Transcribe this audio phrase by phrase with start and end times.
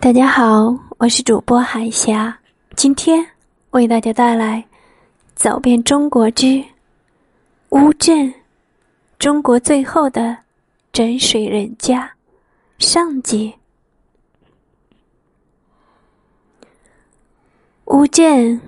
[0.00, 2.38] 大家好，我是主播海霞，
[2.76, 3.26] 今天
[3.70, 4.62] 为大家带来
[5.34, 6.62] 《走遍中国之
[7.70, 8.28] 乌镇》，
[9.18, 10.36] 中国最后的
[10.92, 12.10] 枕水人家
[12.78, 13.54] 上集。
[17.86, 18.60] 乌镇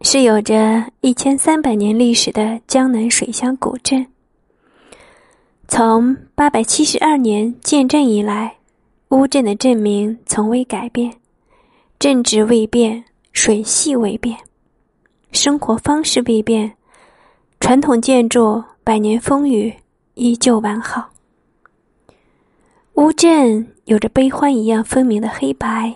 [0.00, 4.06] 是有着一千三百年历史的江南水乡古镇，
[5.68, 8.56] 从八百七十二年建镇以来。
[9.10, 11.12] 乌镇的镇名从未改变，
[11.98, 14.38] 镇址未变，水系未变，
[15.32, 16.72] 生活方式未变，
[17.58, 19.74] 传统建筑百年风雨
[20.14, 21.10] 依旧完好。
[22.94, 25.92] 乌镇有着悲欢一样分明的黑白，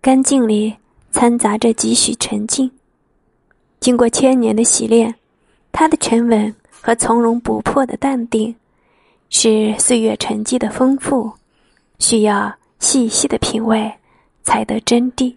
[0.00, 0.74] 干净里
[1.12, 2.68] 掺杂着几许沉静。
[3.78, 5.14] 经过千年的洗练，
[5.70, 8.52] 它的沉稳和从容不迫的淡定，
[9.30, 11.30] 是岁月沉积的丰富。
[11.98, 13.92] 需要细细的品味，
[14.42, 15.34] 才得真谛。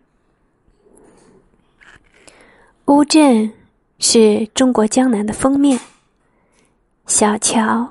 [2.85, 3.51] 乌镇
[3.99, 5.79] 是中国江南的封面，
[7.07, 7.89] 小桥、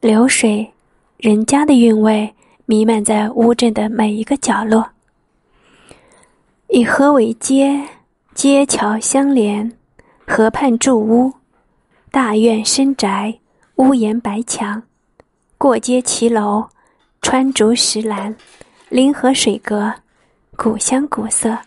[0.00, 0.72] 流水、
[1.16, 2.34] 人家的韵味
[2.66, 4.90] 弥漫在乌镇的每一个角落。
[6.68, 7.88] 以河为街，
[8.34, 9.72] 街桥相连，
[10.26, 11.32] 河畔筑屋，
[12.10, 13.38] 大院深宅，
[13.76, 14.82] 屋檐白墙，
[15.56, 16.68] 过街骑楼。
[17.20, 18.34] 穿竹石栏，
[18.88, 19.92] 临河水阁，
[20.56, 21.58] 古香古色，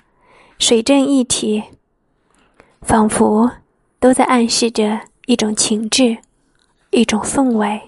[0.58, 1.62] 水镇一体，
[2.82, 3.52] 仿佛
[4.00, 6.18] 都在暗示着一种情致，
[6.90, 7.80] 一种氛围。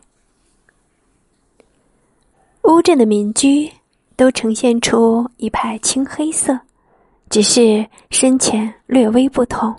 [2.64, 3.69] 乌镇的民居
[4.16, 6.58] 都呈现出一派青黑色，
[7.30, 9.73] 只是深浅略微不同，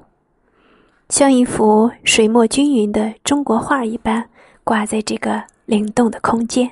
[1.10, 4.28] 像一幅水墨均匀的中国画一般，
[4.64, 6.70] 挂在这个灵动的空间。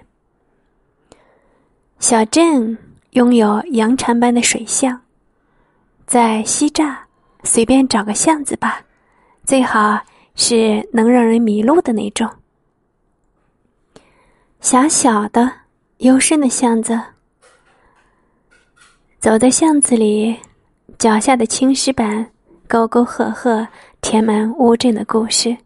[2.03, 2.77] 小镇
[3.13, 5.01] 拥有羊肠般的水巷，
[6.05, 6.97] 在西栅
[7.45, 8.83] 随便找个巷子吧，
[9.45, 10.01] 最好
[10.35, 12.29] 是能让人迷路的那种。
[14.61, 15.49] 狭小的、
[15.99, 17.01] 幽深的巷子，
[19.21, 20.37] 走在巷子里，
[20.99, 22.33] 脚下的青石板
[22.67, 23.65] 沟沟壑壑
[24.01, 25.57] 填满乌镇的故事。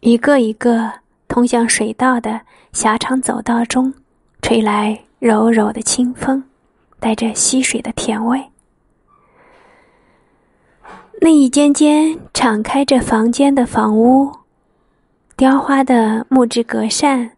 [0.00, 0.90] 一个一个
[1.28, 2.40] 通向水道的
[2.72, 3.94] 狭长走道中，
[4.42, 5.00] 吹来。
[5.20, 6.42] 柔柔的清风，
[6.98, 8.42] 带着溪水的甜味。
[11.20, 14.32] 那一间间敞开着房间的房屋，
[15.36, 17.32] 雕花的木质格扇，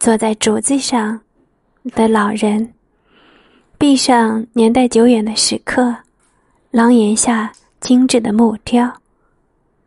[0.00, 1.20] 坐在竹子上
[1.94, 2.74] 的老人，
[3.78, 5.94] 壁上年代久远的石刻，
[6.72, 8.92] 廊檐下精致的木雕，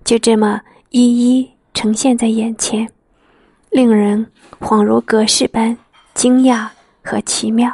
[0.05, 1.01] 就这么一
[1.37, 2.89] 一呈现在眼前，
[3.71, 4.25] 令人
[4.61, 5.77] 恍如隔世般
[6.13, 6.69] 惊讶。
[7.05, 7.71] 和奇妙。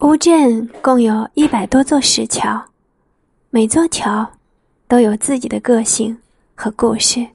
[0.00, 2.62] 乌镇共有一百多座石桥，
[3.50, 4.30] 每座桥
[4.86, 6.16] 都有自己的个性
[6.54, 7.26] 和故事，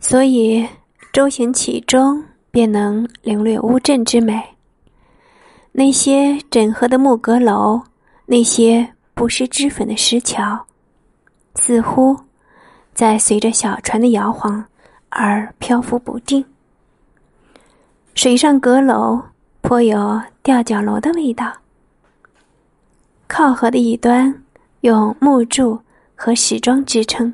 [0.00, 0.66] 所以
[1.12, 4.42] 周行其中便能领略乌镇之美。
[5.72, 7.80] 那些整合的木阁楼，
[8.26, 10.66] 那些不施脂粉的石桥，
[11.54, 12.18] 似乎
[12.92, 14.64] 在随着小船的摇晃
[15.08, 16.44] 而漂浮不定。
[18.18, 19.22] 水上阁楼
[19.60, 21.56] 颇有吊脚楼的味道。
[23.28, 24.42] 靠河的一端
[24.80, 25.78] 用木柱
[26.16, 27.32] 和石桩支撑，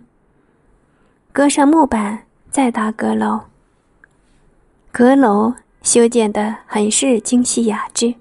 [1.32, 3.40] 搁上木板再搭阁楼。
[4.92, 8.14] 阁楼修建的很是精细雅致。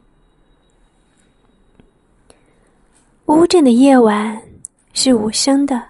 [3.25, 4.41] 乌镇的夜晚
[4.93, 5.83] 是无声的，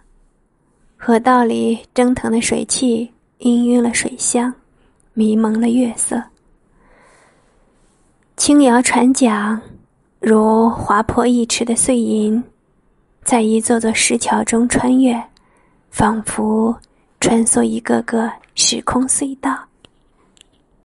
[0.97, 3.11] 河道里蒸腾的水汽
[3.41, 4.51] 氤氲了水香，
[5.13, 6.19] 迷蒙了月色。
[8.45, 9.57] 轻摇船桨，
[10.19, 12.43] 如划破一池的碎银，
[13.23, 15.17] 在一座座石桥中穿越，
[15.89, 16.77] 仿佛
[17.21, 19.57] 穿梭一个个时空隧道。